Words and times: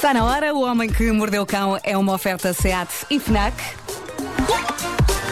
Está 0.00 0.14
na 0.14 0.24
hora, 0.24 0.54
o 0.54 0.62
homem 0.62 0.88
que 0.88 1.12
mordeu 1.12 1.42
o 1.42 1.46
cão 1.46 1.78
é 1.84 1.94
uma 1.94 2.14
oferta 2.14 2.54
SEAT 2.54 2.88
e 3.10 3.20
FNAC. 3.20 3.54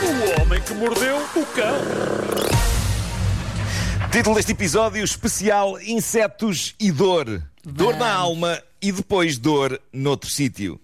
O 0.03 0.43
homem 0.43 0.61
que 0.61 0.75
mordeu 0.75 1.17
o 1.17 1.47
cão. 1.47 1.75
Título 4.13 4.37
deste 4.37 4.53
episódio 4.53 5.03
especial: 5.03 5.81
Insetos 5.81 6.75
e 6.79 6.93
Dor. 6.93 7.43
Dor 7.65 7.97
na 7.97 8.13
alma 8.13 8.63
e 8.83 8.93
depois 8.93 9.39
dor 9.39 9.81
noutro 9.91 10.29
sítio. 10.29 10.79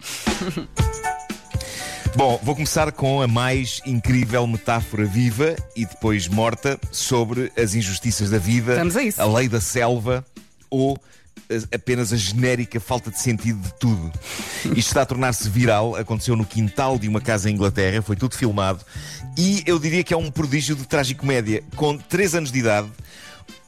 Bom, 2.16 2.41
vou 2.43 2.55
começar 2.55 2.91
com 2.91 3.21
a 3.21 3.29
mais 3.29 3.82
incrível 3.85 4.46
metáfora 4.46 5.05
viva 5.05 5.55
e 5.77 5.85
depois 5.85 6.27
morta 6.27 6.80
sobre 6.91 7.53
as 7.55 7.75
injustiças 7.75 8.30
da 8.30 8.39
vida, 8.39 8.80
a 8.80 9.03
isso. 9.03 9.21
a 9.21 9.27
lei 9.27 9.46
da 9.46 9.61
selva 9.61 10.25
ou 10.71 10.98
apenas 11.73 12.12
a 12.12 12.16
genérica 12.16 12.80
falta 12.80 13.11
de 13.11 13.18
sentido 13.18 13.61
de 13.61 13.72
tudo. 13.75 14.13
Isto 14.64 14.79
está 14.79 15.03
a 15.03 15.07
tornar-se 15.07 15.49
viral, 15.49 15.96
aconteceu 15.96 16.36
no 16.36 16.44
quintal 16.44 16.99
de 16.99 17.08
uma 17.08 17.21
casa 17.21 17.50
em 17.50 17.54
Inglaterra, 17.54 18.03
foi 18.03 18.17
tudo 18.17 18.36
filmado 18.36 18.80
e 19.36 19.63
eu 19.67 19.79
diria 19.79 20.04
que 20.04 20.14
é 20.14 20.17
um 20.17 20.30
prodígio 20.30 20.77
de 20.77 20.85
tragicomédia. 20.85 21.63
Com 21.77 21.96
3 21.96 22.36
anos 22.36 22.53
de 22.53 22.58
idade, 22.61 22.89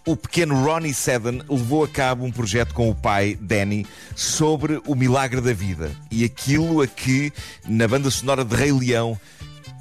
o 0.07 0.17
pequeno 0.17 0.65
Ronnie 0.65 0.95
Seddon 0.95 1.41
levou 1.49 1.83
a 1.83 1.89
cabo 1.89 2.25
um 2.25 2.31
projeto 2.31 2.73
com 2.73 2.89
o 2.89 2.95
pai, 2.95 3.37
Danny, 3.41 3.85
sobre 4.15 4.81
o 4.87 4.95
milagre 4.95 5.41
da 5.41 5.53
vida. 5.53 5.91
E 6.11 6.25
aquilo 6.25 6.81
a 6.81 6.87
que, 6.87 7.33
na 7.67 7.89
banda 7.89 8.09
sonora 8.11 8.45
de 8.45 8.55
Rei 8.55 8.71
Leão, 8.71 9.19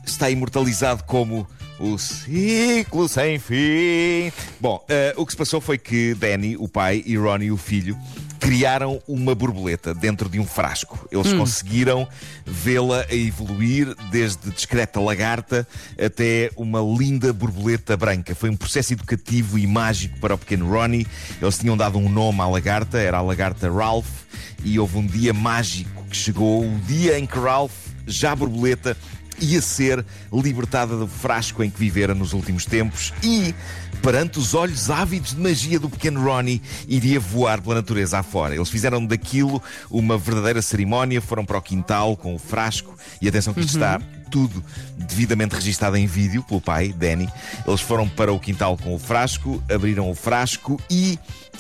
está 0.04 0.30
imortalizado 0.30 1.04
como 1.04 1.48
o 1.80 1.98
ciclo 1.98 3.08
sem 3.08 3.40
fim. 3.40 4.32
Bom, 4.60 4.84
eh, 4.88 5.14
o 5.18 5.26
que 5.26 5.32
se 5.32 5.38
passou 5.38 5.60
foi 5.60 5.78
que 5.78 6.14
Danny, 6.16 6.56
o 6.58 6.68
pai, 6.68 7.04
e 7.06 7.18
Ronnie, 7.18 7.52
o 7.52 7.58
filho, 7.58 7.98
criaram 8.40 9.02
uma 9.08 9.34
borboleta 9.34 9.94
dentro 9.94 10.30
de 10.30 10.40
um 10.40 10.46
frasco. 10.46 11.08
Eles 11.12 11.34
conseguiram 11.34 12.08
vê-la 12.46 13.06
a 13.10 13.16
evoluir 13.16 13.96
desde 14.12 14.52
discreta 14.52 15.00
lagarta 15.00 15.68
até 16.00 16.52
uma 16.56 16.80
linda 16.80 17.34
borboleta 17.34 17.98
branca. 17.98 18.36
Foi 18.36 18.50
um 18.50 18.56
processo 18.56 18.94
educativo 18.94 19.58
e 19.58 19.66
mágico 19.66 20.20
para 20.20 20.36
o 20.36 20.38
pequeno 20.38 20.70
Ronnie. 20.70 21.08
Eles 21.42 21.58
tinham 21.58 21.76
dado 21.76 21.98
um 21.98 22.08
nome 22.08 22.40
à 22.42 22.48
lagarta, 22.48 23.00
era 23.00 23.18
a 23.18 23.22
lagarta 23.22 23.72
Ralph, 23.72 24.24
e 24.64 24.80
houve 24.80 24.98
um 24.98 25.06
dia 25.08 25.34
mágico 25.34 26.04
que 26.10 26.16
chegou, 26.16 26.64
o 26.64 26.80
dia 26.86 27.18
em 27.18 27.26
que 27.26 27.40
Ralph, 27.40 27.74
já 28.06 28.36
borboleta, 28.36 28.96
ia 29.40 29.62
ser 29.62 30.06
libertada 30.32 30.98
do 30.98 31.08
frasco 31.08 31.64
em 31.64 31.70
que 31.70 31.80
vivera 31.80 32.14
nos 32.14 32.34
últimos 32.34 32.66
tempos 32.66 33.14
e, 33.24 33.54
perante 34.02 34.40
os 34.40 34.54
olhos 34.54 34.90
ávidos 34.90 35.34
de 35.34 35.42
magia 35.42 35.80
do 35.80 35.90
pequeno 35.90 36.24
Ronnie, 36.24 36.62
iria 36.88 37.20
voar 37.20 37.62
pela 37.62 37.76
natureza 37.76 38.20
afora. 38.20 38.56
Eles 38.56 38.70
fizeram 38.70 39.06
daquilo 39.06 39.62
uma 39.90 40.18
verdadeira 40.18 40.62
cerimónia, 40.62 41.22
foram 41.22 41.46
para 41.46 41.58
o 41.58 41.62
quintal 41.62 42.16
com 42.16 42.36
o 42.36 42.40
frasco 42.40 42.96
e 43.22 43.28
atenção 43.28 43.54
que 43.54 43.62
isto 43.62 43.76
está 43.76 44.00
tudo 44.30 44.64
devidamente 44.98 45.56
registado 45.56 45.96
em 45.96 46.06
vídeo 46.06 46.44
pelo 46.44 46.60
pai, 46.60 46.92
Danny. 46.92 47.30
Eles 47.66 47.82
foram 47.82 48.10
para 48.10 48.34
o 48.34 48.40
quintal 48.40 48.78
com 48.78 48.94
o 48.94 49.00
frasco, 49.00 49.64
abriram 49.74 50.10
o 50.10 50.16
frasco 50.16 50.80
e 50.90 51.18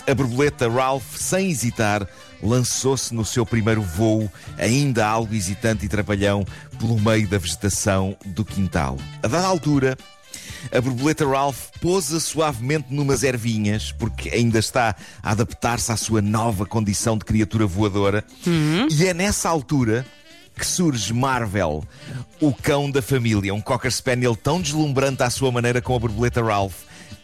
a 0.08 0.14
borboleta 0.14 0.70
Ralph, 0.70 1.16
sem 1.16 1.50
hesitar, 1.50 2.08
lançou-se 2.46 3.14
no 3.14 3.26
seu 3.26 3.46
primeiro 3.46 3.82
voo, 3.82 4.32
ainda 4.58 5.06
algo 5.06 5.34
hesitante 5.34 5.86
e 5.86 5.90
trapalhão, 5.90 6.46
pelo 6.80 7.00
meio 7.00 7.28
da 7.28 7.38
vegetação 7.38 8.16
do 8.26 8.46
quintal. 8.46 8.98
A 9.24 9.28
dada 9.28 9.48
altura, 9.48 9.98
a 10.72 10.82
borboleta 10.82 11.28
Ralph 11.28 11.70
pousa 11.82 12.20
suavemente 12.20 12.88
numas 12.90 13.24
ervinhas, 13.24 13.92
porque 13.92 14.30
ainda 14.30 14.60
está 14.60 14.96
a 15.24 15.32
adaptar-se 15.32 15.92
à 15.92 15.98
sua 15.98 16.22
nova 16.22 16.66
condição 16.66 17.18
de 17.18 17.26
criatura 17.26 17.66
voadora. 17.66 18.24
E 18.90 19.06
é 19.06 19.14
nessa 19.14 19.50
altura 19.50 20.06
que 20.58 20.66
surge 20.66 21.14
Marvel, 21.14 21.84
o 22.40 22.54
cão 22.54 22.90
da 22.90 23.02
família, 23.02 23.54
um 23.54 23.60
Cocker 23.60 23.92
Spaniel 23.92 24.36
tão 24.36 24.62
deslumbrante 24.62 25.22
à 25.22 25.30
sua 25.30 25.52
maneira 25.52 25.82
com 25.82 25.96
a 25.96 26.00
borboleta 26.00 26.42
Ralph. 26.42 26.76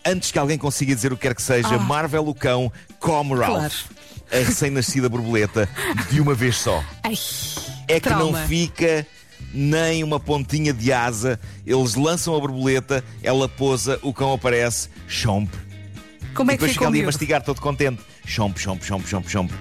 Antes 0.06 0.32
que 0.32 0.40
alguém 0.40 0.58
consiga 0.58 0.94
dizer 0.96 1.14
o 1.14 1.16
que 1.16 1.22
quer 1.22 1.36
que 1.36 1.42
seja, 1.42 1.78
Marvel, 1.78 2.28
o 2.28 2.34
cão, 2.34 2.72
come 3.00 3.36
Ralph. 3.36 3.86
Claro. 3.86 4.01
A 4.32 4.38
recém-nascida 4.38 5.10
borboleta 5.10 5.68
de 6.10 6.22
uma 6.22 6.34
vez 6.34 6.58
só 6.58 6.84
Ai, 7.04 7.18
é 7.88 8.00
que 8.00 8.08
trauma. 8.08 8.40
não 8.40 8.48
fica 8.48 9.06
nem 9.54 10.04
uma 10.04 10.20
pontinha 10.20 10.72
de 10.74 10.94
asa. 10.94 11.40
Eles 11.66 11.96
lançam 11.96 12.36
a 12.36 12.40
borboleta, 12.40 13.04
ela 13.22 13.50
pousa, 13.50 14.00
o 14.02 14.14
cão 14.14 14.32
aparece, 14.34 14.90
chomp. 15.08 15.50
Como 16.34 16.50
e 16.50 16.54
é 16.54 16.58
que 16.58 16.60
depois 16.62 16.72
ficou 16.72 16.88
fica 16.88 16.88
ali 16.88 17.02
a 17.02 17.06
mastigar 17.06 17.42
todo 17.44 17.60
contente. 17.60 18.02
Chomp, 18.26 18.58
chomp, 18.58 18.84
chomp, 18.86 19.06
chomp, 19.06 19.28
chomp. 19.30 19.52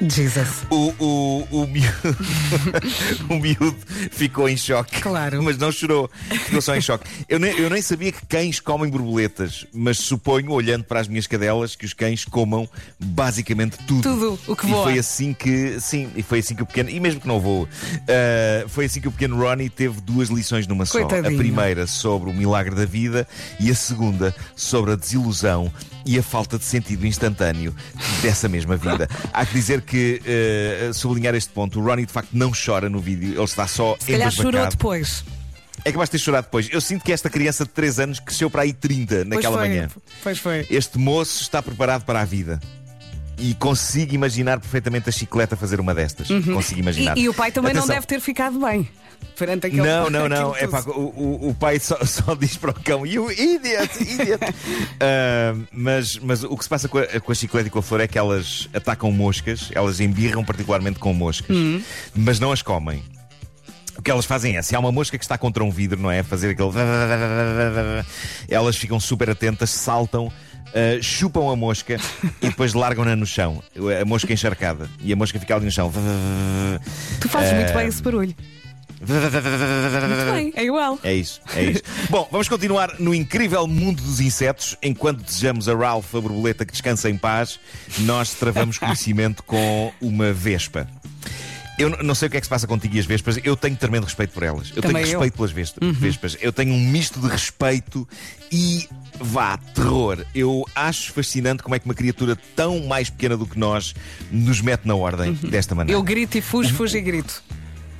Jesus. 0.00 0.66
O, 0.70 0.92
o, 0.98 1.48
o, 1.50 1.66
miúdo, 1.66 2.16
o 3.30 3.34
miúdo 3.34 3.76
ficou 4.10 4.48
em 4.48 4.56
choque. 4.56 5.00
Claro. 5.00 5.42
Mas 5.42 5.58
não 5.58 5.72
chorou. 5.72 6.10
Ficou 6.28 6.60
só 6.60 6.76
em 6.76 6.80
choque. 6.80 7.08
Eu 7.28 7.38
nem, 7.38 7.56
eu 7.58 7.70
nem 7.70 7.80
sabia 7.80 8.12
que 8.12 8.24
cães 8.26 8.60
comem 8.60 8.90
borboletas, 8.90 9.66
mas 9.72 9.98
suponho, 9.98 10.52
olhando 10.52 10.84
para 10.84 11.00
as 11.00 11.08
minhas 11.08 11.26
cadelas, 11.26 11.74
que 11.74 11.84
os 11.84 11.92
cães 11.92 12.24
comam 12.24 12.68
basicamente 12.98 13.78
tudo. 13.86 14.02
Tudo 14.02 14.38
o 14.46 14.56
que 14.56 14.66
e 14.66 14.70
voa. 14.70 14.84
foi 14.84 14.98
assim 14.98 15.32
que, 15.32 15.80
sim, 15.80 16.10
e 16.14 16.22
foi 16.22 16.40
assim 16.40 16.54
que 16.54 16.62
o 16.62 16.66
pequeno, 16.66 16.90
e 16.90 17.00
mesmo 17.00 17.20
que 17.20 17.28
não 17.28 17.40
voe, 17.40 17.64
uh, 17.64 18.68
foi 18.68 18.84
assim 18.84 19.00
que 19.00 19.08
o 19.08 19.12
pequeno 19.12 19.36
Ronnie 19.38 19.70
teve 19.70 20.00
duas 20.00 20.28
lições 20.28 20.66
numa 20.66 20.84
só. 20.84 20.98
Coitadinho. 20.98 21.34
A 21.34 21.38
primeira 21.38 21.86
sobre 21.86 22.30
o 22.30 22.34
milagre 22.34 22.74
da 22.74 22.84
vida 22.84 23.26
e 23.58 23.70
a 23.70 23.74
segunda 23.74 24.34
sobre 24.54 24.92
a 24.92 24.96
desilusão 24.96 25.72
e 26.06 26.18
a 26.18 26.22
falta 26.22 26.56
de 26.56 26.64
sentido 26.64 27.04
instantâneo 27.04 27.74
dessa 28.22 28.48
mesma 28.48 28.76
vida. 28.76 29.08
Há 29.32 29.44
que 29.44 29.54
dizer 29.54 29.82
que, 29.86 30.20
uh, 30.20 30.92
sublinhar 30.92 31.34
este 31.34 31.50
ponto, 31.50 31.80
o 31.80 31.84
Ronnie 31.84 32.04
de 32.06 32.12
facto 32.12 32.30
não 32.32 32.52
chora 32.52 32.90
no 32.90 33.00
vídeo, 33.00 33.34
ele 33.34 33.44
está 33.44 33.66
só 33.66 33.96
Se 33.98 34.12
calhar 34.12 34.30
chorou 34.30 34.68
depois. 34.68 35.24
É 35.84 35.92
capaz 35.92 36.08
de 36.08 36.12
ter 36.12 36.18
chorado 36.18 36.44
depois. 36.44 36.68
Eu 36.72 36.80
sinto 36.80 37.04
que 37.04 37.12
esta 37.12 37.30
criança 37.30 37.64
de 37.64 37.70
3 37.70 38.00
anos 38.00 38.20
cresceu 38.20 38.50
para 38.50 38.62
aí 38.62 38.72
30 38.72 39.24
naquela 39.24 39.56
pois 39.56 39.68
foi. 39.68 39.68
manhã. 39.68 39.88
Pois 40.22 40.38
foi. 40.38 40.66
Este 40.68 40.98
moço 40.98 41.42
está 41.42 41.62
preparado 41.62 42.04
para 42.04 42.20
a 42.20 42.24
vida. 42.24 42.60
E 43.38 43.54
consigo 43.54 44.14
imaginar 44.14 44.58
perfeitamente 44.58 45.08
a 45.10 45.12
chicleta 45.12 45.56
fazer 45.56 45.78
uma 45.78 45.94
destas. 45.94 46.28
Consigo 46.28 46.80
imaginar. 46.80 47.14
Uhum. 47.16 47.22
E, 47.22 47.24
e 47.24 47.28
o 47.28 47.34
pai 47.34 47.52
também 47.52 47.74
não 47.74 47.80
Atenção. 47.80 47.94
deve 47.96 48.06
ter 48.06 48.20
ficado 48.20 48.58
bem. 48.58 48.88
Perante 49.38 49.66
aquele 49.66 49.82
Não, 49.82 50.08
não, 50.08 50.28
não. 50.28 50.56
É 50.56 50.66
pá, 50.66 50.82
o, 50.86 50.90
o- 51.00 51.48
o 51.50 51.54
pai 51.54 51.78
só, 51.78 51.98
só 52.04 52.34
diz 52.34 52.56
para 52.56 52.70
o 52.70 52.74
cão: 52.74 53.06
You 53.06 53.30
idiot, 53.30 54.02
idiot. 54.02 54.40
Ah, 55.00 55.54
mas, 55.70 56.16
mas 56.18 56.42
o 56.44 56.56
que 56.56 56.62
se 56.64 56.68
passa 56.70 56.88
com 56.88 56.96
a, 56.98 57.06
com 57.20 57.30
a 57.32 57.34
chicleta 57.34 57.68
e 57.68 57.70
com 57.70 57.78
a 57.78 57.82
flor 57.82 58.00
é 58.00 58.08
que 58.08 58.16
elas 58.18 58.68
atacam 58.72 59.10
moscas, 59.12 59.70
elas 59.74 60.00
embirram 60.00 60.42
particularmente 60.42 60.98
com 60.98 61.12
moscas, 61.12 61.54
Hum. 61.54 61.82
mas 62.14 62.40
não 62.40 62.50
as 62.52 62.62
comem. 62.62 63.02
O 63.98 64.02
que 64.02 64.10
elas 64.10 64.24
fazem 64.26 64.56
é, 64.56 64.62
se 64.62 64.74
há 64.76 64.78
uma 64.78 64.92
mosca 64.92 65.16
que 65.18 65.24
está 65.24 65.36
contra 65.38 65.62
um 65.64 65.70
vidro, 65.70 65.98
não 66.00 66.10
é? 66.10 66.20
A 66.20 66.24
fazer 66.24 66.50
aquele. 66.50 66.70
Elas 68.48 68.76
ficam 68.80 68.98
super 69.00 69.30
atentas, 69.30 69.70
saltam, 69.70 70.30
ah, 70.76 71.00
chupam 71.00 71.50
a 71.50 71.56
mosca 71.56 71.96
e 72.42 72.48
depois 72.48 72.74
largam-na 72.74 73.16
no 73.16 73.24
chão. 73.24 73.62
A 73.98 74.04
mosca 74.04 74.30
encharcada. 74.32 74.90
E 75.00 75.10
a 75.10 75.16
mosca 75.16 75.40
fica 75.40 75.56
ali 75.56 75.64
no 75.64 75.70
chão. 75.70 75.90
Tu 77.20 77.28
fazes 77.28 77.54
muito 77.54 77.72
bem 77.72 77.86
esse 77.86 78.02
barulho. 78.02 78.34
Muito 79.00 80.32
bem, 80.32 80.52
é 80.56 80.64
igual. 80.64 80.98
É 81.02 81.12
isso, 81.12 81.40
é 81.54 81.64
isso. 81.64 81.82
Bom, 82.08 82.26
vamos 82.30 82.48
continuar 82.48 82.98
no 82.98 83.14
incrível 83.14 83.66
mundo 83.66 84.02
dos 84.02 84.20
insetos. 84.20 84.76
Enquanto 84.82 85.22
desejamos 85.22 85.68
a 85.68 85.74
Ralph, 85.74 86.14
a 86.14 86.20
borboleta, 86.20 86.64
que 86.64 86.72
descansa 86.72 87.10
em 87.10 87.16
paz, 87.16 87.60
nós 88.00 88.32
travamos 88.34 88.78
conhecimento 88.78 89.42
com 89.42 89.92
uma 90.00 90.32
vespa. 90.32 90.88
Eu 91.78 91.90
não 92.02 92.14
sei 92.14 92.28
o 92.28 92.30
que 92.30 92.36
é 92.38 92.40
que 92.40 92.46
se 92.46 92.50
passa 92.50 92.66
contigo 92.66 92.96
e 92.96 92.98
as 92.98 93.04
vespas, 93.06 93.38
eu 93.44 93.56
tenho 93.56 93.76
tremendo 93.76 94.04
respeito 94.04 94.30
por 94.32 94.42
elas. 94.42 94.72
Eu 94.74 94.80
Também 94.82 95.02
tenho 95.02 95.14
eu. 95.14 95.20
respeito 95.20 95.36
pelas 95.36 95.50
vespas, 95.52 95.96
vespas. 95.96 96.36
Eu 96.40 96.52
tenho 96.52 96.72
um 96.72 96.80
misto 96.80 97.20
de 97.20 97.28
respeito 97.28 98.08
e 98.50 98.88
vá, 99.20 99.58
terror. 99.58 100.24
Eu 100.34 100.64
acho 100.74 101.12
fascinante 101.12 101.62
como 101.62 101.74
é 101.74 101.78
que 101.78 101.84
uma 101.84 101.94
criatura 101.94 102.36
tão 102.54 102.80
mais 102.86 103.10
pequena 103.10 103.36
do 103.36 103.46
que 103.46 103.58
nós 103.58 103.94
nos 104.30 104.60
mete 104.60 104.86
na 104.86 104.94
ordem 104.94 105.34
desta 105.34 105.74
maneira. 105.74 105.98
Eu 105.98 106.02
grito 106.02 106.38
e 106.38 106.40
fujo, 106.40 106.72
fujo 106.74 106.96
e 106.96 107.00
grito. 107.00 107.42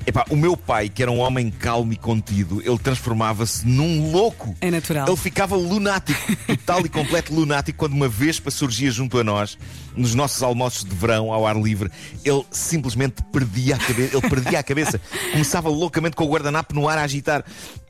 Epá, 0.06 0.24
o 0.30 0.36
meu 0.36 0.56
pai, 0.56 0.88
que 0.88 1.02
era 1.02 1.10
um 1.10 1.18
homem 1.18 1.50
calmo 1.50 1.92
e 1.92 1.96
contido, 1.96 2.62
ele 2.64 2.78
transformava-se 2.78 3.66
num 3.66 4.12
louco. 4.12 4.54
É 4.60 4.70
natural. 4.70 5.08
Ele 5.08 5.16
ficava 5.16 5.56
lunático, 5.56 6.36
total 6.46 6.86
e 6.86 6.88
completo 6.88 7.34
lunático, 7.34 7.76
quando 7.76 7.92
uma 7.92 8.08
vespa 8.08 8.50
surgia 8.52 8.88
junto 8.90 9.18
a 9.18 9.24
nós, 9.24 9.58
nos 9.96 10.14
nossos 10.14 10.42
almoços 10.44 10.84
de 10.84 10.94
verão, 10.94 11.32
ao 11.32 11.44
ar 11.44 11.56
livre. 11.56 11.90
Ele 12.24 12.44
simplesmente 12.52 13.16
perdia 13.32 13.74
a 13.74 13.78
cabeça. 13.78 14.16
Ele 14.16 14.28
perdia 14.28 14.58
a 14.60 14.62
cabeça. 14.62 15.00
Começava 15.32 15.68
loucamente 15.68 16.14
com 16.14 16.24
o 16.24 16.28
guardanapo 16.28 16.72
no 16.72 16.88
ar 16.88 16.98
a 16.98 17.02
agitar. 17.02 17.44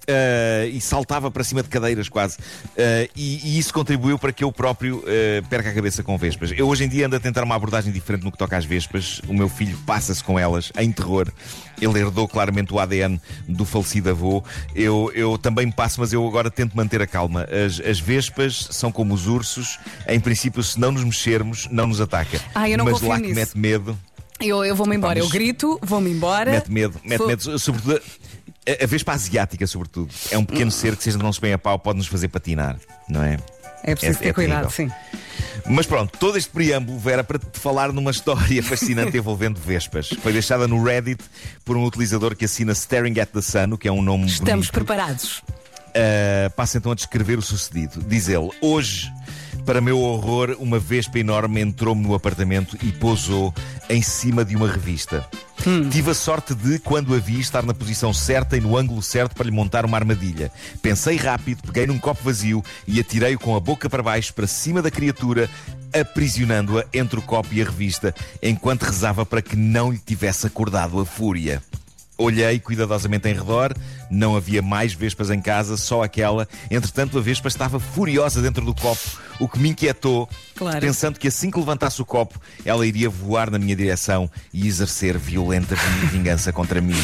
Ah, 0.09 0.67
e 0.67 0.81
saltava 0.81 1.31
para 1.31 1.43
cima 1.45 1.63
de 1.63 1.69
cadeiras 1.69 2.09
quase. 2.09 2.37
Ah, 2.79 3.09
e, 3.17 3.41
e 3.45 3.59
isso 3.59 3.73
contribuiu 3.73 4.19
para 4.19 4.33
que 4.33 4.45
eu 4.45 4.53
próprio 4.53 5.03
ah, 5.07 5.43
perca 5.49 5.71
a 5.71 5.75
cabeça 5.75 6.03
com 6.03 6.17
vespas. 6.19 6.53
Eu 6.57 6.69
hoje 6.69 6.85
em 6.85 6.89
dia 6.89 7.07
ando 7.07 7.17
a 7.17 7.21
tentar 7.21 7.45
uma 7.45 7.55
abordagem 7.55 7.93
diferente 7.93 8.25
no 8.25 8.33
que 8.33 8.39
toca 8.39 8.57
às 8.57 8.65
vespas. 8.65 9.21
O 9.29 9.35
meu 9.35 9.49
filho 9.49 9.77
passa-se 9.87 10.23
com 10.23 10.39
elas 10.39 10.73
em 10.79 10.91
terror. 10.93 11.31
Ele 11.81 11.99
herdou 11.99 12.27
claramente 12.27 12.73
o 12.73 12.79
ADN 12.79 13.21
do 13.47 13.65
falecido 13.65 14.09
avô. 14.11 14.43
Eu, 14.75 15.13
eu 15.15 15.37
também 15.37 15.71
passo, 15.71 16.01
mas 16.01 16.13
eu 16.13 16.27
agora 16.27 16.51
tento 16.51 16.75
manter 16.77 17.03
a 17.03 17.07
calma. 17.07 17.47
As, 17.67 17.79
as 17.81 18.01
vespas 18.01 18.69
são 18.71 18.91
como 18.91 19.13
os 19.13 19.27
ursos. 19.27 19.79
Em 20.09 20.19
princípio, 20.19 20.63
se 20.63 20.81
não 20.81 20.91
nos 20.93 21.05
mexermos, 21.05 21.69
não 21.71 21.87
nos 21.87 22.01
ataca. 22.01 22.41
Ah, 22.55 22.69
eu 22.69 22.79
não 22.79 22.85
mas 22.87 23.01
lá 23.03 23.17
que 23.17 23.23
nisso. 23.23 23.35
mete 23.35 23.59
medo. 23.59 23.99
Eu, 24.41 24.65
eu 24.65 24.77
vou-me 24.77 24.95
embora, 24.97 25.19
Vamos. 25.19 25.33
eu 25.35 25.39
grito, 25.41 25.79
vou-me 25.83 26.11
embora. 26.11 26.51
Mete 26.51 26.71
medo, 26.71 27.01
mete 27.05 27.19
Sou- 27.19 27.27
medo, 27.27 27.59
sobretudo 27.59 28.01
a, 28.69 28.85
a 28.85 28.87
vespa 28.87 29.13
asiática, 29.13 29.67
sobretudo. 29.67 30.13
É 30.31 30.39
um 30.39 30.45
pequeno 30.45 30.71
ser 30.71 30.97
que, 30.97 31.03
se 31.03 31.09
a 31.09 31.13
gente 31.13 31.23
não 31.23 31.33
se 31.33 31.41
bem 31.41 31.53
a 31.53 31.59
pau, 31.59 31.79
pode 31.79 31.99
nos 31.99 32.07
fazer 32.07 32.29
patinar, 32.29 32.77
não 33.09 33.23
é? 33.23 33.39
É 33.83 33.95
preciso 33.95 34.19
É- 34.19 34.23
ter 34.23 34.29
é 34.29 34.33
cuidado, 34.33 34.71
sim. 34.71 34.91
Mas 35.69 35.87
pronto, 35.87 36.17
todo 36.19 36.37
este 36.39 36.51
preâmbulo, 36.51 36.99
Vera, 36.99 37.23
para 37.25 37.39
te 37.39 37.59
falar 37.59 37.93
numa 37.93 38.11
história 38.11 38.63
fascinante 38.65 39.17
envolvendo 39.17 39.61
vespas. 39.61 40.09
Foi 40.23 40.33
deixada 40.33 40.67
no 40.69 40.83
Reddit 40.83 41.23
por 41.65 41.77
um 41.77 41.85
utilizador 41.85 42.35
que 42.37 42.45
assina 42.45 42.73
Staring 42.73 43.19
at 43.21 43.29
the 43.31 43.41
Sun, 43.41 43.73
o 43.75 43.79
que 43.79 43.87
é 43.89 43.93
um 43.93 44.03
nome 44.03 44.27
Estamos 44.27 44.67
bonito. 44.67 44.73
preparados. 44.73 45.39
Uh, 45.39 46.51
passa 46.55 46.77
então 46.79 46.93
a 46.93 46.95
descrever 46.95 47.39
o 47.39 47.43
sucedido. 47.43 48.03
Diz 48.07 48.29
ele: 48.29 48.51
Hoje, 48.61 49.11
para 49.65 49.81
meu 49.81 49.99
horror, 50.01 50.57
uma 50.59 50.79
vespa 50.79 51.19
enorme 51.19 51.61
entrou-me 51.61 52.03
no 52.03 52.15
apartamento 52.15 52.77
e 52.83 52.93
pousou 52.93 53.55
em 53.89 54.03
cima 54.03 54.45
de 54.45 54.55
uma 54.57 54.71
revista. 54.71 55.27
Tive 55.91 56.13
a 56.13 56.15
sorte 56.15 56.55
de, 56.55 56.79
quando 56.79 57.13
a 57.13 57.19
vi, 57.19 57.41
estar 57.41 57.65
na 57.65 57.75
posição 57.75 58.13
certa 58.13 58.57
e 58.57 58.61
no 58.61 58.77
ângulo 58.77 59.03
certo 59.03 59.35
para 59.35 59.47
lhe 59.47 59.51
montar 59.51 59.85
uma 59.85 59.97
armadilha. 59.97 60.53
Pensei 60.81 61.17
rápido, 61.17 61.63
peguei 61.65 61.89
num 61.89 61.99
copo 61.99 62.23
vazio 62.23 62.63
e 62.87 63.01
atirei-o 63.01 63.39
com 63.39 63.57
a 63.57 63.59
boca 63.59 63.91
para 63.91 64.01
baixo 64.01 64.33
para 64.33 64.47
cima 64.47 64.81
da 64.81 64.93
criatura, 64.93 65.51
aprisionando-a 65.93 66.85
entre 66.95 67.19
o 67.19 67.23
copo 67.23 67.53
e 67.53 67.61
a 67.61 67.65
revista, 67.65 68.15
enquanto 68.41 68.85
rezava 68.85 69.27
para 69.27 69.43
que 69.43 69.57
não 69.57 69.91
lhe 69.91 69.99
tivesse 69.99 70.47
acordado 70.47 71.01
a 71.01 71.05
fúria. 71.05 71.61
Olhei 72.19 72.59
cuidadosamente 72.59 73.29
em 73.29 73.35
redor, 73.35 73.75
não 74.11 74.37
havia 74.37 74.63
mais 74.63 74.95
vespas 74.95 75.31
em 75.31 75.41
casa, 75.41 75.77
só 75.77 76.03
aquela. 76.03 76.49
Entretanto, 76.71 77.19
a 77.19 77.21
vespa 77.21 77.49
estava 77.49 77.79
furiosa 77.79 78.41
dentro 78.41 78.65
do 78.65 78.75
copo, 78.75 79.03
o 79.39 79.47
que 79.47 79.59
me 79.59 79.69
inquietou, 79.69 80.27
Claro. 80.57 80.81
pensando 80.81 81.19
que 81.19 81.29
assim 81.29 81.51
que 81.51 81.59
levantasse 81.59 82.01
o 82.01 82.07
copo, 82.07 82.41
ela 82.65 82.87
iria 82.87 83.11
voar 83.11 83.51
na 83.51 83.59
minha 83.59 83.77
direção 83.77 84.31
e 84.53 84.67
exercer 84.67 85.19
violenta 85.19 85.75
vi- 85.75 86.07
vingança 86.07 86.51
contra 86.53 86.81
mim. 86.81 86.95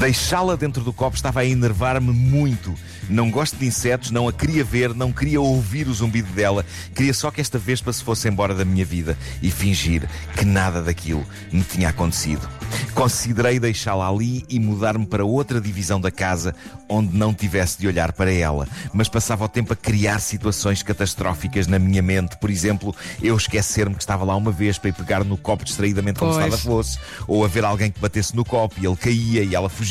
Deixá-la 0.00 0.56
dentro 0.56 0.82
do 0.82 0.94
copo 0.94 1.14
estava 1.14 1.40
a 1.40 1.44
enervar-me 1.44 2.10
muito. 2.10 2.74
Não 3.06 3.30
gosto 3.30 3.56
de 3.58 3.66
insetos, 3.66 4.10
não 4.10 4.26
a 4.26 4.32
queria 4.32 4.64
ver, 4.64 4.94
não 4.94 5.12
queria 5.12 5.38
ouvir 5.38 5.86
o 5.88 5.92
zumbido 5.92 6.32
dela. 6.32 6.64
Queria 6.94 7.12
só 7.12 7.30
que 7.30 7.38
esta 7.38 7.58
vespa 7.58 7.92
se 7.92 8.02
fosse 8.02 8.26
embora 8.26 8.54
da 8.54 8.64
minha 8.64 8.84
vida 8.84 9.18
e 9.42 9.50
fingir 9.50 10.08
que 10.38 10.44
nada 10.44 10.80
daquilo 10.80 11.26
me 11.52 11.62
tinha 11.62 11.90
acontecido. 11.90 12.48
Considerei 12.94 13.60
deixá-la 13.60 14.08
ali 14.08 14.44
e 14.48 14.58
mudar-me 14.58 15.04
para 15.04 15.24
outra 15.24 15.60
divisão 15.60 16.00
da 16.00 16.10
casa 16.10 16.54
onde 16.88 17.14
não 17.16 17.34
tivesse 17.34 17.78
de 17.78 17.86
olhar 17.86 18.12
para 18.12 18.32
ela, 18.32 18.66
mas 18.94 19.08
passava 19.08 19.44
o 19.44 19.48
tempo 19.48 19.72
a 19.72 19.76
criar 19.76 20.18
situações 20.20 20.82
catastróficas 20.82 21.66
na 21.66 21.78
minha 21.78 22.00
mente. 22.00 22.38
Por 22.38 22.48
exemplo, 22.48 22.94
eu 23.22 23.36
esquecer-me 23.36 23.94
que 23.94 24.02
estava 24.02 24.24
lá 24.24 24.34
uma 24.34 24.50
vespa 24.50 24.88
e 24.88 24.92
pegar 24.92 25.24
no 25.24 25.36
copo 25.36 25.64
distraídamente 25.64 26.18
como 26.18 26.32
se 26.32 26.38
Pois. 26.38 26.50
nada 26.50 26.62
fosse, 26.62 26.98
ou 27.26 27.44
haver 27.44 27.64
alguém 27.64 27.90
que 27.90 28.00
batesse 28.00 28.34
no 28.34 28.44
copo 28.44 28.76
e 28.80 28.86
ele 28.86 28.96
caía 28.96 29.42
e 29.42 29.54
ela 29.54 29.68
fugia, 29.68 29.89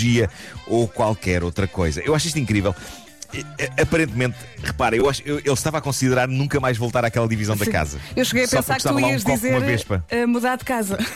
ou 0.68 0.88
qualquer 0.88 1.44
outra 1.44 1.68
coisa. 1.68 2.02
Eu 2.02 2.14
acho 2.16 2.28
isto 2.28 2.40
incrível. 2.40 2.74
Aparentemente, 3.80 4.36
repara, 4.64 4.96
eu 4.96 5.08
acho, 5.10 5.22
eu- 5.24 5.38
ele 5.40 5.52
estava 5.54 5.78
a 5.78 5.82
considerar 5.82 6.28
nunca 6.28 6.60
mais 6.60 6.78
voltar 6.78 7.06
àquela 7.06 7.28
divisão 7.28 7.56
da 7.56 7.66
Sim. 7.66 7.72
casa. 7.72 8.00
Eu 8.16 8.26
cheguei 8.26 8.46
a 8.46 8.48
Só 8.48 8.58
pensar 8.58 8.78
que 8.78 8.84
tu 8.84 8.94
um 8.94 9.00
ias 9.00 9.24
com 9.24 9.34
dizer 9.34 9.80
eh, 10.10 10.26
mudar 10.26 10.56
de 10.58 10.66
casa. 10.66 10.98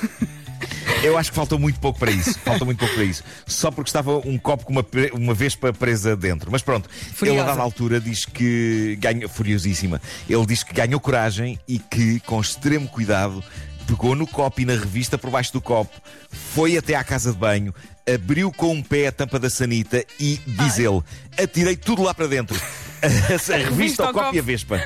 Eu 1.03 1.17
acho 1.17 1.31
que 1.31 1.35
faltou 1.35 1.59
muito 1.59 1.79
pouco 1.81 1.99
para 1.99 2.11
isso. 2.11 2.39
Faltou 2.39 2.65
muito 2.65 2.77
pouco 2.79 2.93
para 2.93 3.03
isso. 3.03 3.23
Só 3.45 3.69
porque 3.69 3.89
estava 3.89 4.17
um 4.19 4.37
copo 4.37 4.63
com 4.65 4.71
uma, 4.71 4.85
uma 5.13 5.33
vespa 5.33 5.73
presa 5.73 6.15
dentro. 6.15 6.49
Mas 6.49 6.61
pronto, 6.61 6.89
ele 6.89 7.13
Furiosa. 7.13 7.41
a 7.41 7.45
dada 7.47 7.61
altura 7.61 7.99
diz 7.99 8.25
que 8.25 8.97
ganhou, 9.01 9.27
furiosíssima, 9.29 10.01
ele 10.29 10.45
diz 10.45 10.63
que 10.63 10.73
ganhou 10.73 10.99
coragem 11.01 11.59
e 11.67 11.77
que, 11.79 12.21
com 12.21 12.39
extremo 12.39 12.87
cuidado, 12.87 13.43
pegou 13.85 14.15
no 14.15 14.25
copo 14.25 14.61
e 14.61 14.65
na 14.65 14.73
revista 14.73 15.17
por 15.17 15.29
baixo 15.29 15.51
do 15.51 15.59
copo, 15.61 15.91
foi 16.31 16.77
até 16.77 16.95
à 16.95 17.03
casa 17.03 17.33
de 17.33 17.37
banho, 17.37 17.73
abriu 18.11 18.51
com 18.51 18.73
um 18.73 18.81
pé 18.81 19.07
a 19.07 19.11
tampa 19.11 19.39
da 19.39 19.49
sanita 19.49 20.05
e, 20.19 20.39
diz 20.45 20.77
ele, 20.77 21.01
atirei 21.37 21.75
tudo 21.75 22.03
lá 22.03 22.13
para 22.13 22.27
dentro. 22.27 22.59
A, 23.03 23.57
revista, 23.57 24.03
ao 24.03 24.09
o 24.09 24.13
copo 24.13 24.25
copo. 24.25 24.35
e 24.35 24.39
a 24.39 24.41
vespa. 24.41 24.81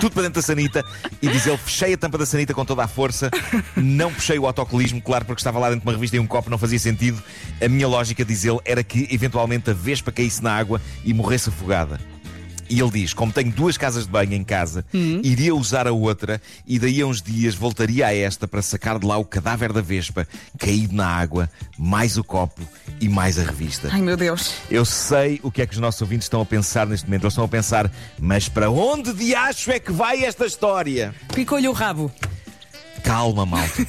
Tudo 0.00 0.12
para 0.12 0.22
dentro 0.22 0.40
da 0.40 0.46
sanita 0.46 0.84
e 1.20 1.28
diz 1.28 1.46
ele: 1.46 1.58
fechei 1.58 1.92
a 1.92 1.96
tampa 1.98 2.16
da 2.16 2.24
sanita 2.24 2.54
com 2.54 2.64
toda 2.64 2.84
a 2.84 2.88
força, 2.88 3.30
não 3.76 4.12
puxei 4.12 4.38
o 4.38 4.46
autocolismo, 4.46 5.00
claro, 5.02 5.24
porque 5.24 5.40
estava 5.40 5.58
lá 5.58 5.68
dentro 5.68 5.80
de 5.80 5.86
uma 5.86 5.92
revista 5.92 6.16
e 6.16 6.20
um 6.20 6.26
copo, 6.26 6.48
não 6.48 6.56
fazia 6.56 6.78
sentido. 6.78 7.22
A 7.62 7.68
minha 7.68 7.86
lógica, 7.86 8.24
diz 8.24 8.44
ele, 8.44 8.58
era 8.64 8.82
que 8.82 9.08
eventualmente 9.10 9.70
a 9.70 9.74
vespa 9.74 10.10
caísse 10.10 10.42
na 10.42 10.56
água 10.56 10.80
e 11.04 11.12
morresse 11.12 11.48
afogada. 11.48 12.00
E 12.68 12.80
ele 12.80 12.90
diz: 12.90 13.12
Como 13.14 13.32
tenho 13.32 13.50
duas 13.50 13.76
casas 13.76 14.04
de 14.04 14.10
banho 14.10 14.34
em 14.34 14.44
casa, 14.44 14.84
iria 15.22 15.54
usar 15.54 15.86
a 15.86 15.92
outra 15.92 16.40
e 16.66 16.78
daí 16.78 17.00
a 17.00 17.06
uns 17.06 17.22
dias 17.22 17.54
voltaria 17.54 18.06
a 18.06 18.14
esta 18.14 18.46
para 18.46 18.62
sacar 18.62 18.98
de 18.98 19.06
lá 19.06 19.16
o 19.16 19.24
cadáver 19.24 19.72
da 19.72 19.80
vespa 19.80 20.26
caído 20.58 20.94
na 20.94 21.06
água, 21.06 21.48
mais 21.78 22.16
o 22.16 22.24
copo 22.24 22.60
e 23.00 23.08
mais 23.08 23.38
a 23.38 23.42
revista. 23.42 23.88
Ai 23.92 24.00
meu 24.00 24.16
Deus. 24.16 24.54
Eu 24.70 24.84
sei 24.84 25.40
o 25.42 25.50
que 25.50 25.62
é 25.62 25.66
que 25.66 25.74
os 25.74 25.80
nossos 25.80 26.00
ouvintes 26.02 26.26
estão 26.26 26.40
a 26.40 26.46
pensar 26.46 26.86
neste 26.86 27.06
momento. 27.06 27.24
Eles 27.24 27.32
estão 27.32 27.44
a 27.44 27.48
pensar, 27.48 27.90
mas 28.20 28.48
para 28.48 28.70
onde 28.70 29.12
de 29.12 29.34
acho 29.34 29.70
é 29.70 29.78
que 29.78 29.92
vai 29.92 30.24
esta 30.24 30.46
história? 30.46 31.14
Picou-lhe 31.34 31.68
o 31.68 31.72
rabo. 31.72 32.12
Calma, 33.02 33.46
malta. 33.46 33.86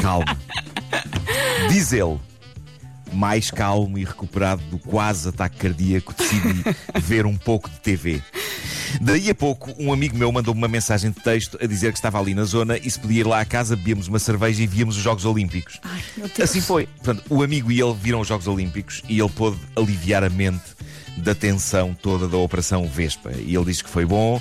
Calma. 0.00 0.38
Diz 1.68 1.92
ele, 1.92 2.18
mais 3.12 3.50
calmo 3.50 3.98
e 3.98 4.04
recuperado 4.04 4.62
do 4.64 4.78
quase 4.78 5.28
ataque 5.28 5.56
cardíaco, 5.58 6.14
decidi 6.16 6.64
ver 7.00 7.26
um 7.26 7.36
pouco 7.36 7.68
de 7.68 7.78
TV. 7.80 8.22
Daí 9.00 9.30
a 9.30 9.34
pouco, 9.34 9.72
um 9.78 9.92
amigo 9.92 10.16
meu 10.16 10.30
mandou-me 10.30 10.60
uma 10.60 10.68
mensagem 10.68 11.10
de 11.10 11.20
texto 11.20 11.58
a 11.60 11.66
dizer 11.66 11.92
que 11.92 11.98
estava 11.98 12.18
ali 12.18 12.34
na 12.34 12.44
zona 12.44 12.76
e 12.76 12.90
se 12.90 12.98
podia 12.98 13.20
ir 13.20 13.26
lá 13.26 13.40
à 13.40 13.44
casa, 13.44 13.74
bebíamos 13.74 14.08
uma 14.08 14.18
cerveja 14.18 14.62
e 14.62 14.66
víamos 14.66 14.96
os 14.96 15.02
Jogos 15.02 15.24
Olímpicos. 15.24 15.80
Ai. 15.82 16.02
Assim 16.42 16.60
foi. 16.60 16.86
Portanto, 16.86 17.24
o 17.28 17.42
amigo 17.42 17.72
e 17.72 17.80
ele 17.80 17.94
viram 17.94 18.20
os 18.20 18.28
Jogos 18.28 18.46
Olímpicos 18.46 19.02
e 19.08 19.18
ele 19.18 19.30
pôde 19.30 19.58
aliviar 19.74 20.22
a 20.22 20.30
mente 20.30 20.62
da 21.16 21.34
tensão 21.34 21.94
toda 22.00 22.28
da 22.28 22.36
Operação 22.36 22.86
Vespa. 22.86 23.32
E 23.32 23.54
ele 23.54 23.64
disse 23.64 23.82
que 23.82 23.90
foi 23.90 24.04
bom 24.04 24.40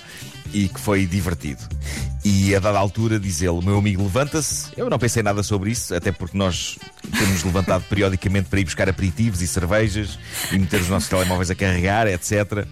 e 0.53 0.68
que 0.68 0.80
foi 0.80 1.06
divertido. 1.06 1.62
E 2.24 2.56
a 2.56 2.59
dada 2.59 2.77
altura, 2.77 3.19
diz 3.19 3.42
ele, 3.42 3.50
o 3.51 3.62
meu 3.62 3.77
amigo 3.77 4.03
levanta-se. 4.03 4.68
Eu 4.77 4.89
não 4.89 5.00
pensei 5.00 5.24
nada 5.24 5.42
sobre 5.42 5.71
isso, 5.71 5.94
até 5.95 6.12
porque 6.12 6.38
nós 6.38 6.77
temos 7.18 7.44
levantado 7.44 7.83
periodicamente 7.89 8.48
para 8.48 8.59
ir 8.59 8.65
buscar 8.65 8.88
aperitivos 8.88 9.42
e 9.42 9.48
cervejas 9.48 10.19
e 10.51 10.59
meter 10.59 10.81
os 10.81 10.89
nossos 10.89 11.09
telemóveis 11.09 11.50
a 11.50 11.56
carregar, 11.56 12.07
etc. 12.07 12.68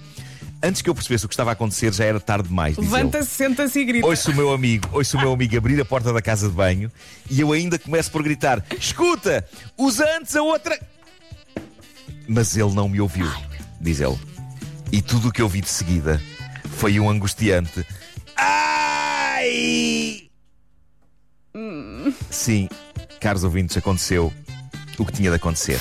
Antes 0.61 0.81
que 0.81 0.89
eu 0.89 0.93
percebesse 0.93 1.25
o 1.25 1.27
que 1.27 1.33
estava 1.33 1.49
a 1.51 1.53
acontecer, 1.53 1.91
já 1.93 2.03
era 2.03 2.19
tarde 2.19 2.49
demais. 2.49 2.77
Levanta-se, 2.77 3.29
senta-se 3.29 3.79
e 3.79 3.85
grita. 3.85 4.05
Ouço 4.05 4.31
o 4.31 4.35
meu 4.35 4.53
amigo, 4.53 4.87
ouço 4.91 5.17
o 5.17 5.19
meu 5.19 5.33
amigo 5.33 5.57
abrir 5.57 5.79
a 5.81 5.85
porta 5.85 6.13
da 6.13 6.21
casa 6.21 6.47
de 6.47 6.53
banho 6.53 6.91
e 7.29 7.39
eu 7.39 7.51
ainda 7.51 7.79
começo 7.79 8.11
por 8.11 8.21
gritar: 8.21 8.63
Escuta, 8.77 9.47
usa 9.77 10.05
antes 10.17 10.35
a 10.35 10.43
outra. 10.43 10.79
Mas 12.27 12.55
ele 12.55 12.73
não 12.73 12.87
me 12.87 13.01
ouviu, 13.01 13.27
diz 13.81 13.99
ele. 13.99 14.19
E 14.91 15.01
tudo 15.01 15.29
o 15.29 15.31
que 15.31 15.41
eu 15.41 15.49
vi 15.49 15.61
de 15.61 15.69
seguida 15.69 16.21
foi 16.65 16.99
um 16.99 17.09
angustiante. 17.09 17.85
Ai! 18.35 20.29
Sim, 22.29 22.69
caros 23.19 23.43
ouvintes, 23.43 23.75
aconteceu 23.77 24.31
o 24.97 25.05
que 25.05 25.13
tinha 25.13 25.29
de 25.29 25.35
acontecer. 25.35 25.79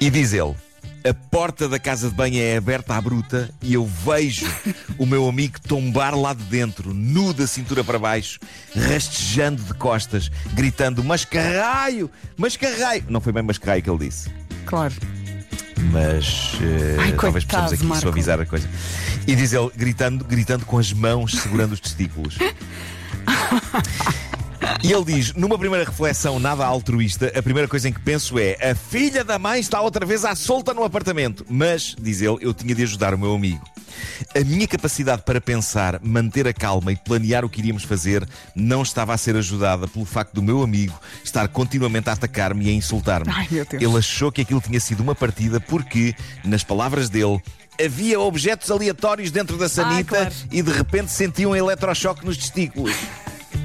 E 0.00 0.10
diz 0.10 0.32
ele: 0.32 0.54
a 1.04 1.12
porta 1.12 1.68
da 1.68 1.78
casa 1.78 2.08
de 2.08 2.14
banho 2.14 2.40
é 2.40 2.56
aberta 2.56 2.94
à 2.94 3.00
bruta 3.00 3.50
e 3.60 3.74
eu 3.74 3.84
vejo 3.84 4.46
o 4.98 5.04
meu 5.04 5.28
amigo 5.28 5.60
tombar 5.60 6.14
lá 6.14 6.32
de 6.32 6.42
dentro, 6.44 6.94
nu 6.94 7.32
da 7.34 7.46
cintura 7.46 7.84
para 7.84 7.98
baixo, 7.98 8.38
rastejando 8.74 9.62
de 9.62 9.74
costas, 9.74 10.30
gritando: 10.54 11.04
Mas 11.04 11.24
carraio! 11.24 12.10
Mas 12.36 12.56
carraio! 12.56 13.04
Não 13.08 13.20
foi 13.20 13.32
bem 13.32 13.42
mas 13.42 13.58
carraio 13.58 13.82
que 13.82 13.90
ele 13.90 14.06
disse. 14.08 14.30
Claro. 14.64 14.94
Mas 15.94 16.58
eh, 16.60 16.96
Ai, 16.98 17.12
talvez 17.12 17.44
coitado, 17.44 17.62
possamos 17.62 17.72
aqui 17.72 17.84
Marco. 17.84 18.02
suavizar 18.02 18.40
a 18.40 18.44
coisa. 18.44 18.68
E 19.28 19.36
diz 19.36 19.52
ele, 19.52 19.70
gritando, 19.76 20.24
gritando 20.24 20.66
com 20.66 20.76
as 20.76 20.92
mãos, 20.92 21.32
segurando 21.40 21.72
os 21.72 21.78
testículos. 21.80 22.36
E 24.82 24.92
ele 24.92 25.04
diz: 25.04 25.32
numa 25.34 25.56
primeira 25.56 25.84
reflexão 25.84 26.38
nada 26.40 26.66
altruísta, 26.66 27.32
a 27.34 27.42
primeira 27.42 27.68
coisa 27.68 27.88
em 27.88 27.92
que 27.92 28.00
penso 28.00 28.38
é: 28.38 28.56
a 28.60 28.74
filha 28.74 29.22
da 29.22 29.38
mãe 29.38 29.60
está 29.60 29.80
outra 29.80 30.04
vez 30.04 30.24
à 30.24 30.34
solta 30.34 30.74
no 30.74 30.82
apartamento. 30.82 31.46
Mas, 31.48 31.94
diz 32.00 32.20
ele, 32.20 32.38
eu 32.40 32.52
tinha 32.52 32.74
de 32.74 32.82
ajudar 32.82 33.14
o 33.14 33.18
meu 33.18 33.32
amigo. 33.34 33.62
A 34.34 34.40
minha 34.44 34.66
capacidade 34.66 35.22
para 35.22 35.40
pensar, 35.40 36.00
manter 36.02 36.46
a 36.46 36.52
calma 36.52 36.92
e 36.92 36.96
planear 36.96 37.44
o 37.44 37.48
que 37.48 37.60
iríamos 37.60 37.84
fazer 37.84 38.26
não 38.54 38.82
estava 38.82 39.14
a 39.14 39.18
ser 39.18 39.36
ajudada 39.36 39.86
pelo 39.88 40.04
facto 40.04 40.34
do 40.34 40.42
meu 40.42 40.62
amigo 40.62 40.98
estar 41.22 41.46
continuamente 41.48 42.08
a 42.08 42.12
atacar-me 42.12 42.66
e 42.66 42.68
a 42.70 42.72
insultar-me. 42.72 43.32
Ele 43.72 43.98
achou 43.98 44.30
que 44.30 44.40
aquilo 44.40 44.60
tinha 44.60 44.80
sido 44.80 45.00
uma 45.00 45.14
partida 45.14 45.60
porque, 45.60 46.14
nas 46.44 46.62
palavras 46.64 47.08
dele, 47.08 47.40
havia 47.82 48.20
objetos 48.20 48.70
aleatórios 48.70 49.30
dentro 49.30 49.56
da 49.56 49.68
sanita 49.68 50.16
claro. 50.16 50.34
e 50.50 50.62
de 50.62 50.70
repente 50.70 51.10
sentia 51.10 51.48
um 51.48 51.56
eletrochoque 51.56 52.24
nos 52.24 52.36
testículos. 52.36 52.94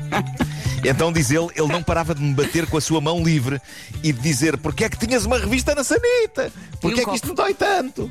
Então, 0.83 1.11
diz 1.11 1.29
ele, 1.29 1.47
ele 1.55 1.67
não 1.67 1.83
parava 1.83 2.15
de 2.15 2.21
me 2.21 2.33
bater 2.33 2.65
com 2.65 2.77
a 2.77 2.81
sua 2.81 3.01
mão 3.01 3.21
livre 3.21 3.59
e 4.01 4.13
de 4.13 4.21
dizer: 4.21 4.57
Porquê 4.57 4.85
é 4.85 4.89
que 4.89 4.97
tinhas 4.97 5.25
uma 5.25 5.37
revista 5.37 5.75
na 5.75 5.83
sanita? 5.83 6.51
Porquê 6.79 7.01
é 7.01 7.05
que 7.05 7.15
isto 7.15 7.27
me 7.27 7.35
copo? 7.35 7.41
dói 7.41 7.53
tanto? 7.53 8.09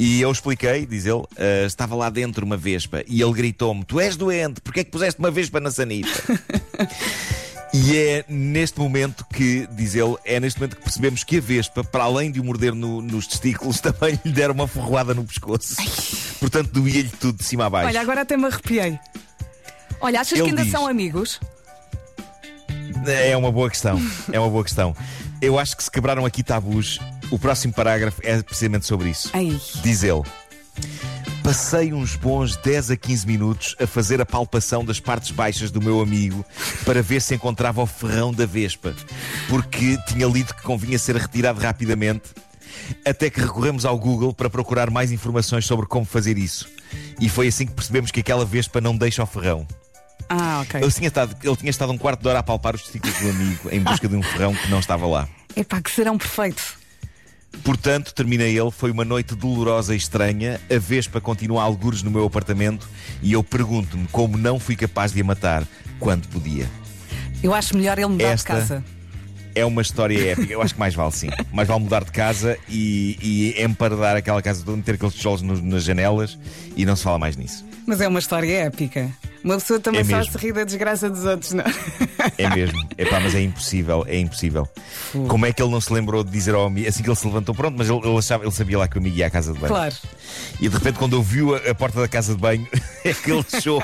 E 0.00 0.20
eu 0.20 0.30
expliquei, 0.30 0.86
diz 0.86 1.04
ele, 1.06 1.24
"ah, 1.36 1.66
estava 1.66 1.96
lá 1.96 2.08
dentro 2.08 2.46
uma 2.46 2.56
vespa 2.56 3.02
e 3.08 3.20
ele 3.20 3.32
gritou-me: 3.32 3.84
Tu 3.84 3.98
és 3.98 4.16
doente, 4.16 4.60
porquê 4.60 4.80
é 4.80 4.84
que 4.84 4.90
puseste 4.92 5.18
uma 5.18 5.30
vespa 5.30 5.58
na 5.60 5.70
sanita? 5.70 6.08
E 7.74 7.98
é 7.98 8.24
neste 8.30 8.80
momento 8.80 9.26
que, 9.30 9.68
diz 9.72 9.94
ele, 9.94 10.16
é 10.24 10.40
neste 10.40 10.58
momento 10.58 10.76
que 10.76 10.82
percebemos 10.82 11.22
que 11.22 11.36
a 11.36 11.40
Vespa, 11.40 11.84
para 11.84 12.04
além 12.04 12.30
de 12.30 12.40
o 12.40 12.44
morder 12.44 12.74
no- 12.74 13.02
nos 13.02 13.26
testículos, 13.26 13.78
também 13.82 14.18
lhe 14.24 14.32
deram 14.32 14.54
uma 14.54 14.66
ferroada 14.66 15.12
no 15.12 15.22
pescoço. 15.22 15.76
Portanto, 16.40 16.70
doía-lhe 16.72 17.10
tudo 17.10 17.36
de 17.36 17.44
cima 17.44 17.66
a 17.66 17.70
baixo. 17.70 17.88
Olha, 17.88 18.00
agora 18.00 18.22
até 18.22 18.38
me 18.38 18.46
arrepiei. 18.46 18.98
Olha, 20.00 20.22
achas 20.22 20.32
Ele 20.38 20.44
que 20.44 20.48
ainda 20.48 20.62
diz- 20.62 20.72
são 20.72 20.86
amigos? 20.86 21.38
É 23.06 23.36
uma 23.36 23.52
boa 23.52 23.68
questão. 23.68 24.00
É 24.32 24.40
uma 24.40 24.48
boa 24.48 24.64
questão. 24.64 24.96
Eu 25.42 25.58
acho 25.58 25.76
que 25.76 25.84
se 25.84 25.90
quebraram 25.90 26.24
aqui 26.24 26.42
tabus. 26.42 26.98
O 27.30 27.38
próximo 27.38 27.72
parágrafo 27.72 28.20
é 28.24 28.42
precisamente 28.42 28.86
sobre 28.86 29.10
isso. 29.10 29.30
Ai. 29.32 29.60
Diz 29.82 30.02
ele. 30.02 30.22
Passei 31.42 31.92
uns 31.92 32.14
bons 32.14 32.56
10 32.56 32.90
a 32.90 32.96
15 32.96 33.26
minutos 33.26 33.76
a 33.80 33.86
fazer 33.86 34.20
a 34.20 34.26
palpação 34.26 34.84
das 34.84 35.00
partes 35.00 35.30
baixas 35.30 35.70
do 35.70 35.80
meu 35.80 36.00
amigo 36.00 36.44
para 36.84 37.02
ver 37.02 37.22
se 37.22 37.34
encontrava 37.34 37.82
o 37.82 37.86
ferrão 37.86 38.32
da 38.32 38.44
Vespa, 38.44 38.94
porque 39.48 39.96
tinha 40.06 40.26
lido 40.26 40.54
que 40.54 40.62
convinha 40.62 40.98
ser 40.98 41.16
retirado 41.16 41.58
rapidamente, 41.58 42.30
até 43.04 43.30
que 43.30 43.40
recorremos 43.40 43.84
ao 43.86 43.98
Google 43.98 44.34
para 44.34 44.50
procurar 44.50 44.90
mais 44.90 45.10
informações 45.10 45.64
sobre 45.64 45.86
como 45.86 46.04
fazer 46.04 46.36
isso. 46.36 46.68
E 47.18 47.28
foi 47.28 47.48
assim 47.48 47.66
que 47.66 47.72
percebemos 47.72 48.10
que 48.10 48.20
aquela 48.20 48.44
Vespa 48.44 48.80
não 48.80 48.96
deixa 48.96 49.22
o 49.22 49.26
ferrão. 49.26 49.66
Ah, 50.28 50.60
ok. 50.62 50.82
Ele 50.82 50.92
tinha, 50.92 51.08
estado, 51.08 51.34
ele 51.42 51.56
tinha 51.56 51.70
estado 51.70 51.92
um 51.92 51.98
quarto 51.98 52.20
de 52.20 52.28
hora 52.28 52.40
a 52.40 52.42
palpar 52.42 52.74
os 52.74 52.82
testículos 52.82 53.18
do 53.18 53.30
amigo 53.30 53.70
em 53.72 53.80
busca 53.80 54.06
de 54.06 54.16
um 54.16 54.22
ferrão 54.22 54.54
que 54.54 54.70
não 54.70 54.80
estava 54.80 55.06
lá. 55.06 55.26
Epá, 55.56 55.80
que 55.80 55.90
serão 55.90 56.18
perfeito. 56.18 56.77
Portanto, 57.64 58.14
termina 58.14 58.44
ele, 58.44 58.70
foi 58.70 58.90
uma 58.90 59.04
noite 59.04 59.34
dolorosa 59.34 59.94
e 59.94 59.96
estranha. 59.96 60.60
A 60.74 60.78
Vespa 60.78 61.20
continua 61.20 61.60
a 61.62 61.64
algures 61.64 62.02
no 62.02 62.10
meu 62.10 62.24
apartamento 62.24 62.88
e 63.22 63.32
eu 63.32 63.42
pergunto-me 63.42 64.06
como 64.08 64.36
não 64.38 64.58
fui 64.60 64.76
capaz 64.76 65.12
de 65.12 65.20
a 65.20 65.24
matar 65.24 65.66
quando 65.98 66.26
podia. 66.28 66.66
Eu 67.42 67.54
acho 67.54 67.76
melhor 67.76 67.98
ele 67.98 68.06
mudar 68.08 68.24
Esta- 68.28 68.54
de 68.54 68.60
casa. 68.60 68.84
É 69.54 69.64
uma 69.64 69.82
história 69.82 70.32
épica. 70.32 70.52
Eu 70.52 70.62
acho 70.62 70.74
que 70.74 70.80
mais 70.80 70.94
vale 70.94 71.10
sim. 71.12 71.28
Mais 71.52 71.66
vale 71.66 71.82
mudar 71.82 72.04
de 72.04 72.12
casa 72.12 72.56
e, 72.68 73.54
e 73.58 73.62
emparedar 73.62 74.14
aquela 74.16 74.40
casa 74.40 74.62
toda, 74.64 74.76
meter 74.76 74.94
aqueles 74.94 75.14
tijolos 75.14 75.42
nas 75.42 75.82
janelas 75.82 76.38
e 76.76 76.84
não 76.86 76.94
se 76.94 77.02
fala 77.02 77.18
mais 77.18 77.36
nisso. 77.36 77.64
Mas 77.88 78.02
é 78.02 78.06
uma 78.06 78.18
história 78.18 78.64
épica. 78.64 79.10
Uma 79.42 79.54
pessoa 79.54 79.80
também 79.80 80.00
É 80.02 80.04
só 80.04 80.16
mesmo. 80.18 80.32
se 80.32 80.38
ri 80.38 80.52
da 80.52 80.64
desgraça 80.64 81.08
dos 81.08 81.24
outros, 81.24 81.52
não? 81.54 81.64
É 82.36 82.50
mesmo. 82.54 82.78
Epá, 82.98 83.18
mas 83.20 83.34
é 83.34 83.40
impossível, 83.40 84.04
é 84.06 84.18
impossível. 84.18 84.68
Como 85.28 85.46
é 85.46 85.52
que 85.52 85.62
ele 85.62 85.70
não 85.70 85.80
se 85.80 85.90
lembrou 85.92 86.22
de 86.22 86.30
dizer 86.30 86.54
ao 86.54 86.66
amigo, 86.66 86.86
assim 86.88 87.02
que 87.02 87.08
ele 87.08 87.16
se 87.16 87.24
levantou, 87.24 87.54
pronto, 87.54 87.76
mas 87.78 87.88
ele, 87.88 87.98
ele 88.04 88.18
achava, 88.18 88.44
ele 88.44 88.52
sabia 88.52 88.76
lá 88.78 88.88
que 88.88 88.96
o 88.96 89.00
amigo 89.00 89.16
ia 89.16 89.28
à 89.28 89.30
casa 89.30 89.52
de 89.52 89.58
banho. 89.58 89.72
Claro. 89.72 89.94
E 90.60 90.68
de 90.68 90.74
repente, 90.74 90.98
quando 90.98 91.14
ouviu 91.14 91.54
a, 91.54 91.58
a 91.70 91.74
porta 91.74 92.00
da 92.00 92.08
casa 92.08 92.34
de 92.34 92.40
banho, 92.40 92.66
é 93.04 93.14
que 93.14 93.30
ele. 93.30 93.42
Too 93.62 93.80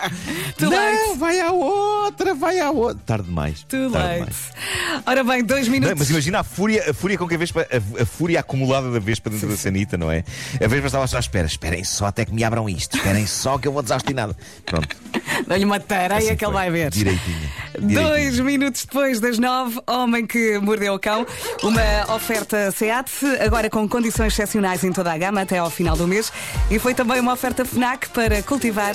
não, 0.61 0.70
late." 0.70 1.18
vai 1.18 1.40
à 1.40 1.52
outra, 1.52 2.34
vai 2.34 2.58
à 2.61 2.70
outra. 2.70 3.00
Tarde 3.06 3.25
demais. 3.28 3.62
Too 3.62 3.90
tarde 3.92 4.20
late. 4.20 4.32
demais. 4.32 5.02
Ora 5.06 5.25
bem, 5.25 5.44
dois 5.44 5.66
Não, 5.66 5.73
minutos. 5.73 5.99
mas 5.99 6.11
imagina 6.11 6.40
a 6.40 6.44
fúria, 6.44 6.90
a 6.90 6.92
fúria 6.94 7.16
com 7.16 7.26
que 7.28 7.37
a 7.37 7.38
Vespa, 7.38 7.66
a, 7.70 8.02
a 8.02 8.04
fúria 8.04 8.40
acumulada 8.40 8.90
da 8.90 8.99
Vespa 8.99 9.30
dentro 9.30 9.49
da 9.49 9.56
sanita, 9.56 9.96
não 9.96 10.11
é? 10.11 10.25
A 10.62 10.66
Vespa 10.66 10.87
estava 10.87 11.06
só 11.06 11.16
à 11.16 11.20
espera, 11.20 11.46
esperem 11.46 11.84
só 11.84 12.06
até 12.06 12.25
que 12.25 12.34
me 12.34 12.42
abram 12.42 12.68
isto, 12.68 12.96
esperem 12.96 13.26
só 13.26 13.56
que 13.56 13.68
eu 13.68 13.73
vou 13.73 13.82
desastinado. 13.94 14.36
Pronto. 14.64 14.96
Dá-lhe 15.46 15.64
uma 15.64 15.80
tareia 15.80 16.18
assim 16.18 16.36
que 16.36 16.44
ele 16.44 16.52
vai 16.52 16.70
ver. 16.70 16.90
Direitinho. 16.90 17.50
Dois 17.78 17.88
Direitinho. 17.88 18.44
minutos 18.44 18.84
depois 18.84 19.20
das 19.20 19.38
nove, 19.38 19.80
homem 19.86 20.26
que 20.26 20.58
mordeu 20.58 20.94
o 20.94 20.98
cão. 20.98 21.26
Uma 21.62 22.14
oferta 22.14 22.70
SEAT, 22.70 23.10
agora 23.44 23.70
com 23.70 23.88
condições 23.88 24.32
excepcionais 24.32 24.84
em 24.84 24.92
toda 24.92 25.12
a 25.12 25.18
gama 25.18 25.42
até 25.42 25.58
ao 25.58 25.70
final 25.70 25.96
do 25.96 26.06
mês. 26.06 26.32
E 26.70 26.78
foi 26.78 26.94
também 26.94 27.20
uma 27.20 27.32
oferta 27.32 27.64
FNAC 27.64 28.08
para 28.10 28.42
cultivar 28.42 28.94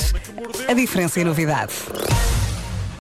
a 0.67 0.73
diferença 0.73 1.19
e 1.19 1.23
novidade. 1.23 1.73